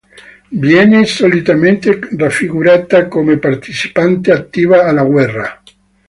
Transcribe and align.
Viene 0.57 1.05
solitamente 1.05 1.99
raffigurata 2.17 3.07
come 3.07 3.37
partecipante 3.37 4.31
attiva 4.31 4.85
alla 4.85 5.03
guerra. 5.03 5.61